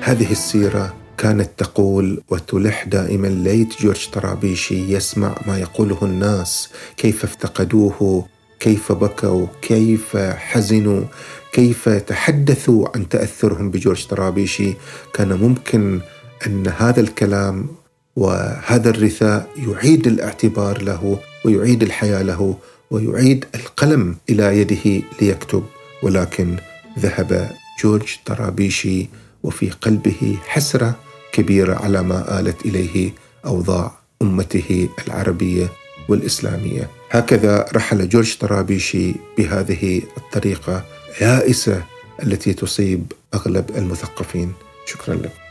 هذه 0.00 0.32
السيرة 0.32 0.94
كانت 1.18 1.50
تقول 1.56 2.22
وتلح 2.28 2.84
دائما 2.84 3.26
ليت 3.26 3.82
جورج 3.82 4.08
طرابيشي 4.12 4.92
يسمع 4.92 5.34
ما 5.46 5.58
يقوله 5.58 5.98
الناس. 6.02 6.68
كيف 6.96 7.24
افتقدوه؟ 7.24 8.26
كيف 8.60 8.92
بكوا؟ 8.92 9.46
كيف 9.62 10.16
حزنوا؟ 10.16 11.04
كيف 11.52 11.88
تحدثوا 11.88 12.88
عن 12.94 13.08
تأثرهم 13.08 13.70
بجورج 13.70 14.06
طرابيشي 14.06 14.74
كان 15.14 15.32
ممكن 15.32 16.00
أن 16.46 16.66
هذا 16.78 17.00
الكلام 17.00 17.68
وهذا 18.16 18.90
الرثاء 18.90 19.48
يعيد 19.56 20.06
الاعتبار 20.06 20.82
له 20.82 21.18
ويعيد 21.44 21.82
الحياة 21.82 22.22
له 22.22 22.56
ويعيد 22.90 23.44
القلم 23.54 24.16
إلى 24.30 24.60
يده 24.60 25.02
ليكتب. 25.20 25.62
ولكن 26.02 26.56
ذهب 26.98 27.50
جورج 27.82 28.16
طرابيشي 28.26 29.08
وفي 29.42 29.70
قلبه 29.70 30.38
حسرة 30.46 31.05
كبيرة 31.36 31.74
على 31.74 32.02
ما 32.02 32.40
آلت 32.40 32.66
إليه 32.66 33.12
أوضاع 33.46 33.92
أمته 34.22 34.88
العربية 35.06 35.68
والإسلامية. 36.08 36.90
هكذا 37.10 37.66
رحل 37.74 38.08
جورج 38.08 38.36
طرابيشي 38.38 39.14
بهذه 39.38 40.02
الطريقة 40.16 40.84
يائسة 41.20 41.82
التي 42.22 42.52
تصيب 42.52 43.12
أغلب 43.34 43.70
المثقفين. 43.76 44.52
شكرا 44.86 45.14
لكم. 45.14 45.45